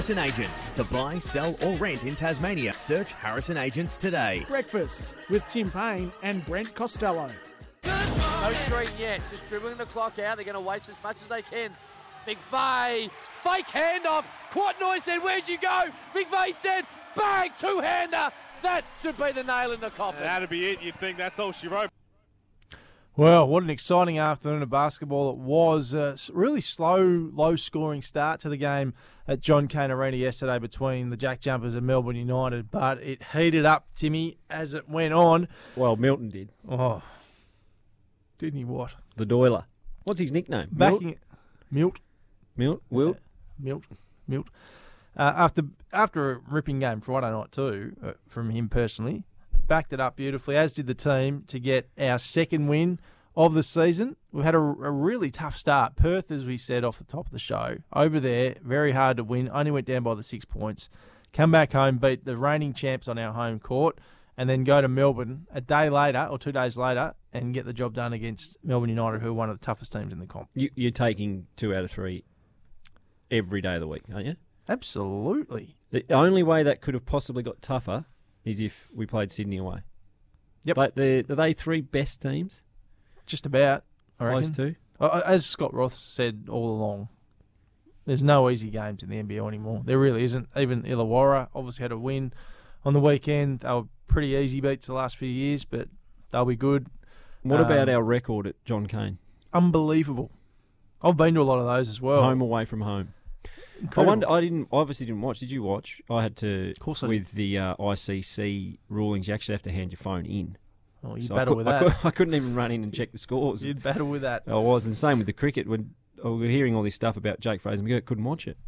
[0.00, 0.70] Harrison Agents.
[0.70, 4.46] To buy, sell, or rent in Tasmania, search Harrison Agents today.
[4.48, 7.28] Breakfast with Tim Payne and Brent Costello.
[7.84, 9.20] No screen yet.
[9.30, 10.36] Just dribbling the clock out.
[10.36, 11.70] They're going to waste as much as they can.
[12.24, 13.10] Big Vay.
[13.42, 14.24] Fake handoff.
[14.50, 15.82] Quatnoy said, Where'd you go?
[16.14, 17.50] Big Vay said, Bang!
[17.60, 18.30] Two hander.
[18.62, 20.22] That should be the nail in the coffin.
[20.22, 20.80] That'd be it.
[20.80, 21.90] You'd think that's all she wrote.
[23.20, 25.92] Well, what an exciting afternoon of basketball it was.
[25.92, 28.94] A really slow, low scoring start to the game
[29.28, 33.66] at John Cain Arena yesterday between the Jack Jumpers and Melbourne United, but it heated
[33.66, 35.48] up, Timmy, as it went on.
[35.76, 36.48] Well, Milton did.
[36.66, 37.02] Oh,
[38.38, 38.94] didn't he what?
[39.18, 39.64] The Doiler.
[40.04, 40.68] What's his nickname?
[40.72, 41.18] Backing
[41.70, 42.00] Milt.
[42.56, 42.80] Milt?
[42.88, 43.18] Wilt?
[43.58, 43.84] Milt.
[44.26, 44.46] Milt.
[45.14, 49.24] Uh, after after a ripping game Friday night too, uh, from him personally,
[49.70, 52.98] backed it up beautifully, as did the team, to get our second win
[53.36, 54.16] of the season.
[54.32, 55.94] We've had a, a, really tough start.
[55.94, 59.24] Perth, as we said off the top of the show, over there, very hard to
[59.24, 59.48] win.
[59.52, 60.88] Only went down by the six points.
[61.32, 64.00] Come back home, beat the reigning champs on our home court,
[64.36, 67.72] and then go to Melbourne a day later or two days later and get the
[67.72, 70.48] job done against Melbourne United, who are one of the toughest teams in the comp.
[70.54, 72.24] You, you're taking two out of three
[73.30, 74.36] every day of the week, aren't you?
[74.68, 75.76] Absolutely.
[75.92, 78.06] The only way that could have possibly got tougher
[78.50, 79.80] is if we played Sydney away.
[80.64, 80.76] Yep.
[80.76, 82.62] But the are they three best teams?
[83.26, 83.84] Just about.
[84.18, 84.76] I Close reckon.
[85.00, 85.26] to.
[85.26, 87.08] As Scott Roth said all along,
[88.04, 89.82] there's no easy games in the NBL anymore.
[89.84, 90.48] There really isn't.
[90.56, 92.32] Even Illawarra obviously had a win
[92.84, 93.60] on the weekend.
[93.60, 95.88] They were pretty easy beats the last few years, but
[96.30, 96.88] they'll be good.
[97.42, 99.16] What about Um, our record at John Cain?
[99.54, 100.30] Unbelievable.
[101.02, 102.22] I've been to a lot of those as well.
[102.22, 103.14] Home away from home.
[103.96, 104.30] I wonder.
[104.30, 104.68] I didn't.
[104.72, 105.40] Obviously, didn't watch.
[105.40, 106.00] Did you watch?
[106.10, 106.70] I had to.
[106.70, 110.26] Of course I with the uh, ICC rulings, you actually have to hand your phone
[110.26, 110.56] in.
[111.02, 111.96] Oh, you So I, battle cou- with that.
[112.04, 113.64] I couldn't even run in and check the scores.
[113.64, 114.42] You'd battle with that.
[114.46, 115.66] I was, and same with the cricket.
[115.66, 118.58] When I we were hearing all this stuff about Jake Fraser McGurk, couldn't watch it.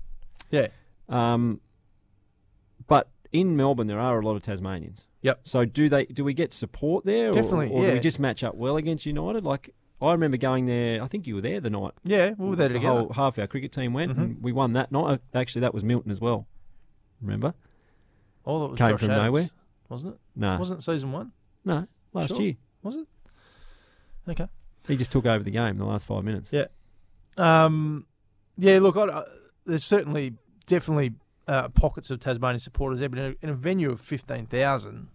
[0.51, 0.69] Yeah.
[1.09, 1.61] Um,
[2.89, 5.07] but in Melbourne, there are a lot of Tasmanians.
[5.23, 5.41] Yep.
[5.45, 6.07] So do they?
[6.07, 7.31] Do we get support there?
[7.31, 7.93] or- Definitely, Or, do yeah.
[7.95, 9.45] we just match up well against United?
[9.45, 11.03] Like I remember going there.
[11.03, 11.93] I think you were there the night.
[12.05, 12.99] Yeah, we were there the together.
[13.01, 14.19] whole half our cricket team went, Mhm.
[14.19, 15.21] and we won that night.
[15.35, 16.47] Actually, that was Milton as well.
[17.21, 17.55] Remember?
[18.45, 19.49] All that was Came Josh from Adams, nowhere.
[19.89, 20.21] wasn't it?
[20.35, 20.59] No.
[20.59, 21.33] Wasn't it season one?
[21.65, 22.43] No, last Sure.
[22.43, 22.57] year.
[22.83, 23.07] Was it?
[24.29, 24.49] Okay.
[24.89, 26.51] He just took over the game in the last five minutes.
[26.53, 26.67] Yeah.
[27.39, 28.07] Um,
[28.59, 29.25] yeah, look, I,
[29.65, 30.35] there's certainly,
[30.67, 31.15] definitely
[31.47, 35.09] uh, pockets of Tasmanian supporters there, but in a, in a venue of 15,000,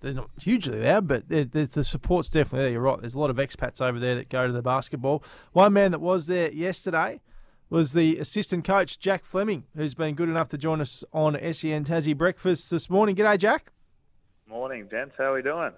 [0.00, 2.72] they're not hugely loud, but they're, they're, the support's definitely there.
[2.72, 3.00] You're right.
[3.00, 5.22] There's a lot of expats over there that go to the basketball.
[5.52, 7.20] One man that was there yesterday
[7.68, 11.84] was the assistant coach, Jack Fleming, who's been good enough to join us on SEN
[11.84, 13.14] Tassie Breakfast this morning.
[13.14, 13.72] G'day, Jack.
[14.48, 15.14] Morning, gents.
[15.16, 15.70] How are we doing?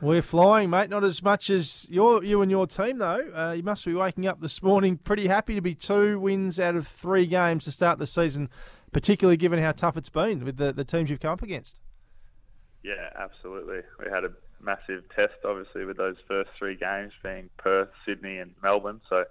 [0.00, 0.90] We're flying, mate.
[0.90, 3.30] Not as much as your you and your team, though.
[3.34, 6.74] Uh, you must be waking up this morning pretty happy to be two wins out
[6.74, 8.48] of three games to start the season,
[8.92, 11.76] particularly given how tough it's been with the, the teams you've come up against.
[12.84, 13.80] Yeah, absolutely.
[13.98, 14.30] We had a
[14.62, 19.00] massive test, obviously, with those first three games being Perth, Sydney, and Melbourne.
[19.08, 19.24] So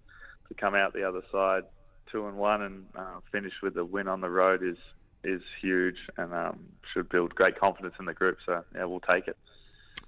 [0.48, 1.64] to come out the other side
[2.12, 4.78] two and one and uh, finish with a win on the road is
[5.24, 6.60] is huge and um,
[6.94, 8.38] should build great confidence in the group.
[8.46, 9.38] So yeah, we'll take it.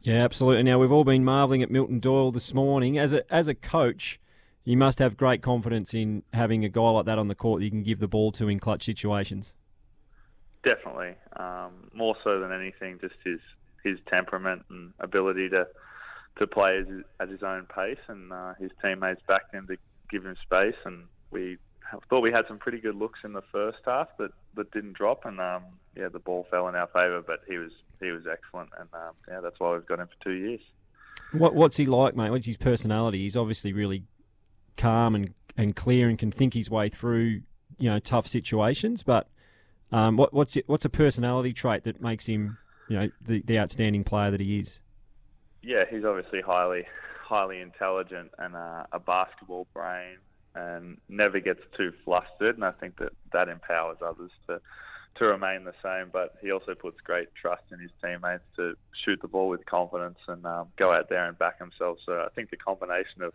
[0.01, 0.63] Yeah, absolutely.
[0.63, 2.97] Now we've all been marvelling at Milton Doyle this morning.
[2.97, 4.19] As a as a coach,
[4.63, 7.65] you must have great confidence in having a guy like that on the court that
[7.65, 9.53] you can give the ball to in clutch situations.
[10.65, 13.39] Definitely, um, more so than anything, just his
[13.83, 15.67] his temperament and ability to
[16.39, 16.87] to play as,
[17.19, 19.77] at his own pace, and uh, his teammates backed him to
[20.11, 20.75] give him space.
[20.83, 21.57] And we
[22.09, 25.25] thought we had some pretty good looks in the first half that, that didn't drop,
[25.25, 25.63] and um,
[25.95, 27.21] yeah, the ball fell in our favour.
[27.25, 27.71] But he was
[28.01, 30.61] he was excellent, and um, yeah, that's why we've got him for two years.
[31.31, 32.31] What what's he like, mate?
[32.31, 33.19] What's his personality?
[33.19, 34.03] He's obviously really
[34.77, 37.41] calm and, and clear and can think his way through
[37.77, 39.03] you know tough situations.
[39.03, 39.27] But
[39.95, 42.57] um, what what's it, what's a personality trait that makes him
[42.89, 44.79] you know the, the outstanding player that he is?
[45.65, 46.85] yeah, he's obviously highly,
[47.23, 50.17] highly intelligent and uh, a basketball brain,
[50.53, 52.55] and never gets too flustered.
[52.55, 54.61] And I think that that empowers others to
[55.15, 56.11] to remain the same.
[56.13, 60.19] But he also puts great trust in his teammates to shoot the ball with confidence
[60.27, 61.97] and um, go out there and back himself.
[62.05, 63.33] So I think the combination of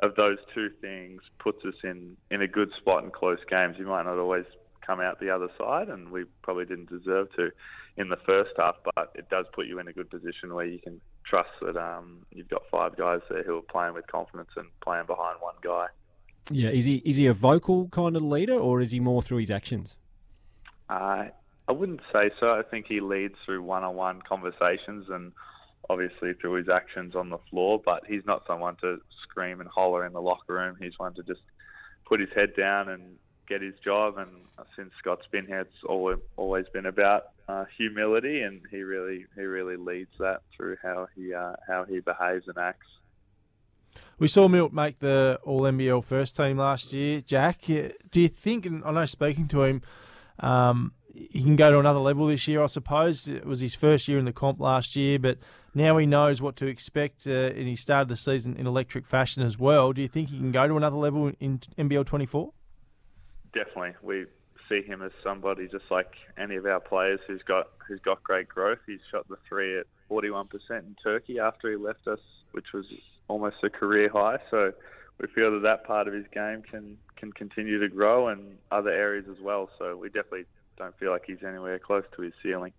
[0.00, 3.76] of those two things puts us in in a good spot in close games.
[3.78, 4.46] You might not always
[4.90, 7.50] come out the other side, and we probably didn't deserve to
[7.96, 10.80] in the first half, but it does put you in a good position where you
[10.80, 14.66] can trust that um, you've got five guys there who are playing with confidence and
[14.82, 15.86] playing behind one guy.
[16.50, 19.38] Yeah, is he is he a vocal kind of leader or is he more through
[19.38, 19.96] his actions?
[20.88, 21.26] Uh,
[21.68, 22.50] I wouldn't say so.
[22.50, 25.32] I think he leads through one-on-one conversations and
[25.88, 27.80] obviously through his actions on the floor.
[27.84, 30.76] But he's not someone to scream and holler in the locker room.
[30.80, 31.42] He's one to just
[32.08, 33.18] put his head down and
[33.50, 34.16] get his job.
[34.16, 34.30] And
[34.76, 39.76] since Scott's been here, it's always been about uh, humility, and he really he really
[39.76, 42.86] leads that through how he uh, how he behaves and acts.
[44.18, 47.20] We saw Milt make the All NBL first team last year.
[47.20, 48.64] Jack, do you think?
[48.64, 49.82] And I know speaking to him,
[50.38, 52.62] um, he can go to another level this year.
[52.62, 55.38] I suppose it was his first year in the comp last year, but
[55.74, 59.42] now he knows what to expect, uh, and he started the season in electric fashion
[59.42, 59.92] as well.
[59.92, 62.52] Do you think he can go to another level in NBL 24?
[63.52, 64.26] Definitely, we
[64.68, 68.48] see him as somebody just like any of our players who's got who's got great
[68.48, 68.78] growth.
[68.86, 72.20] He's shot the three at 41% in Turkey after he left us,
[72.52, 72.86] which was
[73.28, 74.38] almost a career high.
[74.50, 74.72] So
[75.20, 78.90] we feel that that part of his game can can continue to grow and other
[78.90, 79.68] areas as well.
[79.78, 80.46] So we definitely
[80.78, 82.72] don't feel like he's anywhere close to his ceiling.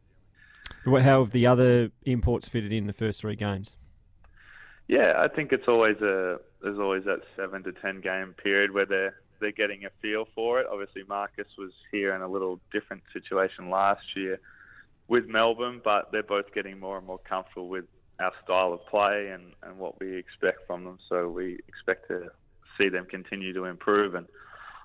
[0.86, 3.76] How have the other imports fitted in the first three games?
[4.88, 8.86] Yeah, I think it's always a there's always that seven to ten game period where
[8.86, 10.68] they're they're getting a feel for it.
[10.72, 14.40] Obviously, Marcus was here in a little different situation last year
[15.08, 17.86] with Melbourne, but they're both getting more and more comfortable with
[18.22, 21.00] our style of play and, and what we expect from them.
[21.10, 22.30] So we expect to
[22.78, 24.16] see them continue to improve.
[24.16, 24.28] And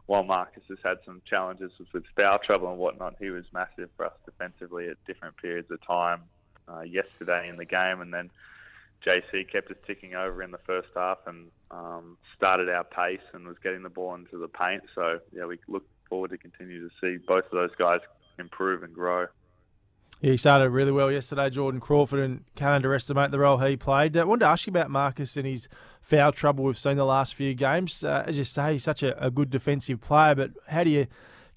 [0.07, 4.07] while Marcus has had some challenges with, foul trouble and whatnot, he was massive for
[4.07, 6.23] us defensively at different periods of time
[6.69, 8.01] uh, yesterday in the game.
[8.01, 8.31] And then
[9.05, 13.47] JC kept us ticking over in the first half and um, started our pace and
[13.47, 14.83] was getting the ball into the paint.
[14.95, 18.01] So yeah, we look forward to continue to see both of those guys
[18.39, 19.27] improve and grow.
[20.21, 24.17] Yeah, he started really well yesterday, Jordan Crawford, and can't underestimate the role he played.
[24.17, 25.69] I uh, wanted to ask you about Marcus and his
[26.01, 28.03] foul trouble we've seen the last few games.
[28.03, 31.07] Uh, as you say, he's such a, a, good defensive player, but how do you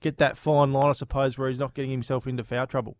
[0.01, 2.97] get that fine line, I suppose, where he's not getting himself into foul trouble?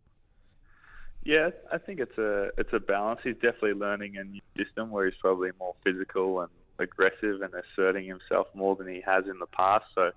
[1.24, 3.19] Yeah, I think it's a it's a balance.
[3.24, 6.50] He's definitely learning a new system where he's probably more physical and
[6.80, 9.86] aggressive and asserting himself more than he has in the past.
[9.94, 10.12] So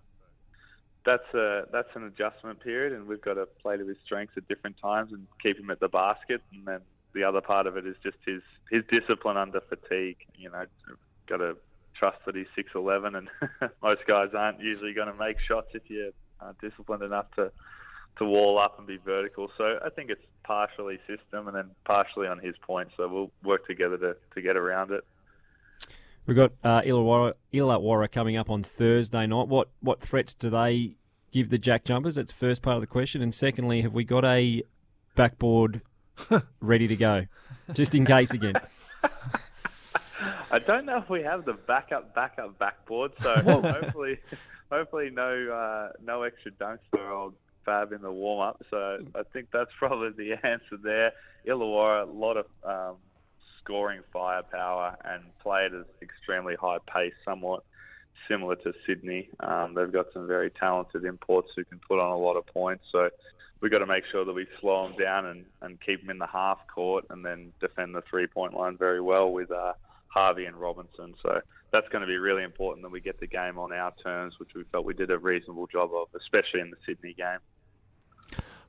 [1.04, 4.46] that's a that's an adjustment period, and we've got to play to his strengths at
[4.46, 6.40] different times and keep him at the basket.
[6.52, 6.81] And then
[7.14, 10.19] the other part of it is just his his discipline under fatigue.
[10.37, 10.64] You know,
[11.26, 11.56] got to
[11.99, 13.28] trust that he's six eleven, and
[13.82, 16.12] most guys aren't usually going to make shots if you're
[16.60, 17.50] disciplined enough to
[18.19, 19.50] to wall up and be vertical.
[19.56, 22.88] So I think it's partially system and then partially on his point.
[22.97, 25.05] So we'll work together to to get around it.
[26.26, 29.49] We've got uh, Illawarra, Illawarra coming up on Thursday night.
[29.49, 30.97] What what threats do they
[31.32, 32.14] give the Jack Jumpers?
[32.14, 33.23] That's first part of the question.
[33.23, 34.62] And secondly, have we got a
[35.17, 35.82] backboard
[36.61, 37.26] ready to go,
[37.73, 38.55] just in case again?
[40.53, 44.19] I don't know if we have the backup backup backboard, so hopefully,
[44.70, 48.62] hopefully no uh, no extra dunks for old Fab in the warm up.
[48.70, 51.12] So I think that's probably the answer there.
[51.47, 52.97] Illawarra, a lot of um,
[53.62, 57.64] scoring firepower and play at an extremely high pace, somewhat
[58.29, 59.29] similar to Sydney.
[59.41, 62.85] Um, they've got some very talented imports who can put on a lot of points.
[62.93, 63.09] So
[63.61, 66.19] we've got to make sure that we slow them down and, and keep them in
[66.19, 69.73] the half court and then defend the three point line very well with uh,
[70.09, 71.14] Harvey and Robinson.
[71.23, 71.41] So
[71.73, 74.50] that's going to be really important that we get the game on our terms, which
[74.55, 77.38] we felt we did a reasonable job of, especially in the Sydney game.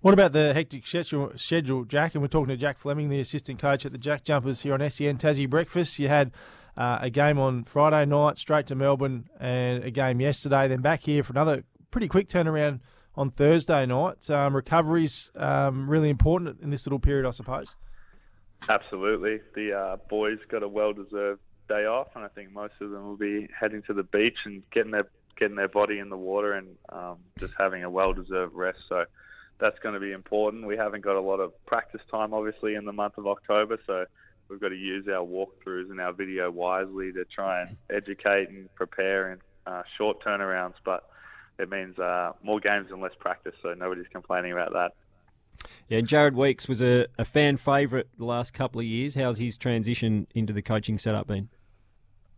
[0.03, 2.13] What about the hectic schedule, Jack?
[2.13, 4.89] And we're talking to Jack Fleming, the assistant coach at the Jack Jumpers here on
[4.89, 5.97] SEN Tassie Breakfast.
[5.97, 6.33] You had
[6.75, 11.03] uh, a game on Friday night, straight to Melbourne, and a game yesterday, then back
[11.03, 12.81] here for another pretty quick turnaround
[13.15, 14.29] on Thursday night.
[14.29, 17.73] Um, recovery's um, really important in this little period, I suppose.
[18.67, 19.39] Absolutely.
[19.55, 23.15] The uh, boys got a well-deserved day off, and I think most of them will
[23.15, 25.07] be heading to the beach and getting their
[25.39, 28.79] getting their body in the water and um, just having a well-deserved rest.
[28.89, 29.05] So
[29.63, 30.67] that's going to be important.
[30.67, 34.03] We haven't got a lot of practice time, obviously, in the month of October, so
[34.49, 38.67] we've got to use our walkthroughs and our video wisely to try and educate and
[38.75, 40.73] prepare in uh, short turnarounds.
[40.83, 41.07] But
[41.57, 44.91] it means uh, more games and less practice, so nobody's complaining about that.
[45.87, 49.15] Yeah, Jarrod Weeks was a, a fan favourite the last couple of years.
[49.15, 51.47] How's his transition into the coaching setup been?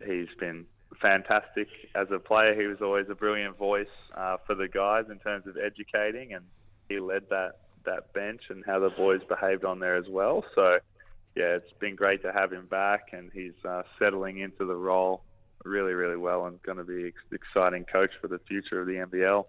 [0.06, 0.68] He's been
[1.02, 2.54] fantastic as a player.
[2.54, 6.46] He was always a brilliant voice uh, for the guys in terms of educating and
[6.90, 10.44] he led that that bench and how the boys behaved on there as well.
[10.56, 10.80] So
[11.36, 15.22] yeah, it's been great to have him back, and he's uh, settling into the role
[15.64, 18.94] really, really well, and going to be ex- exciting coach for the future of the
[18.94, 19.46] NBL.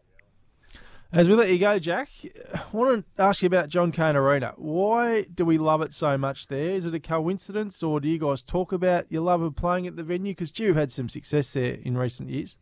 [1.12, 2.08] As we let you go, Jack,
[2.52, 4.54] I want to ask you about John Cain Arena.
[4.56, 6.70] Why do we love it so much there?
[6.70, 9.94] Is it a coincidence, or do you guys talk about your love of playing at
[9.94, 10.32] the venue?
[10.32, 12.58] Because you've had some success there in recent years.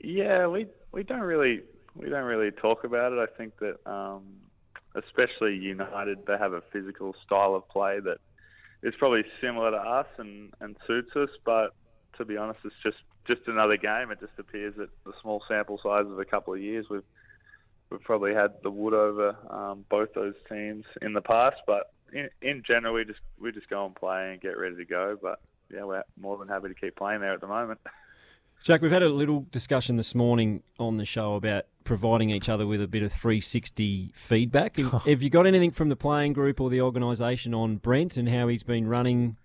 [0.00, 1.62] Yeah, we we don't really
[1.96, 3.18] we don't really talk about it.
[3.18, 4.24] I think that, um,
[4.94, 8.18] especially United, they have a physical style of play that
[8.82, 11.30] is probably similar to us and, and suits us.
[11.44, 11.74] But
[12.18, 14.10] to be honest, it's just just another game.
[14.10, 17.02] It just appears that the small sample size of a couple of years, we've
[17.90, 21.56] we've probably had the wood over um, both those teams in the past.
[21.66, 24.84] But in, in general, we just we just go and play and get ready to
[24.84, 25.16] go.
[25.20, 25.40] But
[25.72, 27.80] yeah, we're more than happy to keep playing there at the moment.
[28.66, 32.66] Jack, we've had a little discussion this morning on the show about providing each other
[32.66, 34.76] with a bit of 360 feedback.
[34.76, 38.28] Have- Have you got anything from the playing group or the organisation on Brent and
[38.28, 39.36] how he's been running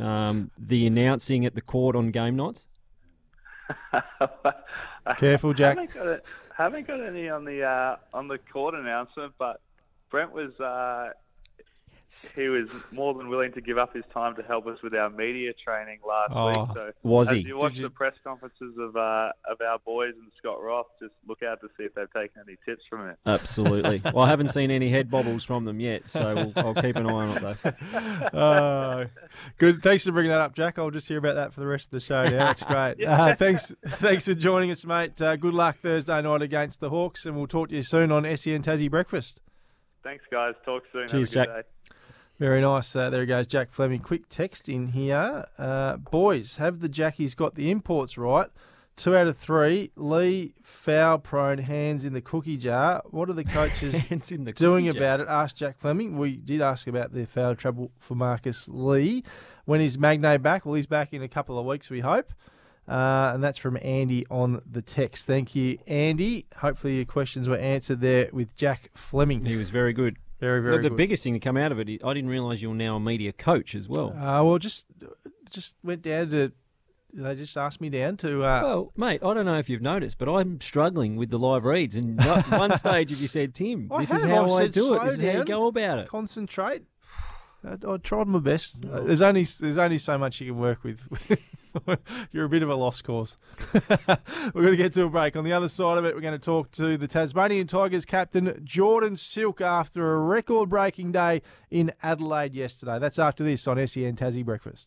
[0.00, 2.66] um, the announcing at the court on game nights?
[5.18, 5.76] Careful, Jack.
[5.76, 6.24] Haven't got, it,
[6.56, 9.60] haven't got any on the uh, on the court announcement, but
[10.08, 11.14] Brent was uh,
[12.34, 15.10] he was more than willing to give up his time to help us with our
[15.10, 16.68] media training last Oh, week.
[16.74, 17.40] So was as he?
[17.42, 20.86] you watch Did you- the press conferences of uh, of our boys and Scott Roth,
[21.00, 23.16] just look out to see if they've taken any tips from it.
[23.26, 24.00] Absolutely.
[24.14, 27.06] well, I haven't seen any head bobbles from them yet, so we'll, I'll keep an
[27.06, 27.42] eye on it
[28.32, 28.38] though.
[28.38, 29.06] Uh,
[29.58, 29.82] good.
[29.82, 30.78] Thanks for bringing that up, Jack.
[30.78, 32.22] I'll just hear about that for the rest of the show.
[32.28, 33.04] Yeah, that's great.
[33.04, 35.20] uh, thanks, thanks for joining us, mate.
[35.20, 38.24] Uh, good luck Thursday night against the Hawks, and we'll talk to you soon on
[38.36, 39.40] SEN Tassie Breakfast.
[40.02, 40.54] Thanks, guys.
[40.64, 41.08] Talk soon.
[41.08, 41.66] Cheers, Have a good Jack.
[41.66, 41.94] day.
[42.38, 42.94] Very nice.
[42.94, 43.98] Uh, there goes Jack Fleming.
[43.98, 45.44] Quick text in here.
[45.58, 48.48] Uh, boys, have the Jackies got the imports right?
[48.96, 49.90] Two out of three.
[49.96, 53.02] Lee, foul prone, hands in the cookie jar.
[53.10, 54.96] What are the coaches the doing jar.
[54.96, 55.28] about it?
[55.28, 56.18] Asked Jack Fleming.
[56.18, 59.24] We did ask about the foul trouble for Marcus Lee.
[59.64, 60.64] When is Magnay back?
[60.64, 62.32] Well, he's back in a couple of weeks, we hope.
[62.88, 65.26] Uh, and that's from Andy on the text.
[65.26, 66.46] Thank you, Andy.
[66.56, 69.44] Hopefully, your questions were answered there with Jack Fleming.
[69.44, 70.16] He was very good.
[70.40, 70.96] Very, very the, the good.
[70.96, 73.74] biggest thing to come out of it, I didn't realise you're now a media coach
[73.74, 74.12] as well.
[74.16, 74.86] Uh, well, just
[75.50, 76.52] just went down to.
[77.12, 78.44] They just asked me down to.
[78.44, 81.64] Uh, Well, mate, I don't know if you've noticed, but I'm struggling with the live
[81.64, 81.96] reads.
[81.96, 85.02] And one stage, if you said, Tim, I this is how I've I do it.
[85.04, 86.08] This is how you go about it.
[86.08, 86.82] concentrate.
[87.64, 88.84] I, I tried my best.
[88.84, 91.02] Uh, There's only there's only so much you can work with.
[92.32, 93.36] You're a bit of a lost cause.
[93.74, 95.36] we're going to get to a break.
[95.36, 98.60] On the other side of it, we're going to talk to the Tasmanian Tigers captain
[98.64, 102.98] Jordan Silk after a record-breaking day in Adelaide yesterday.
[102.98, 104.86] That's after this on SEN Tassie Breakfast.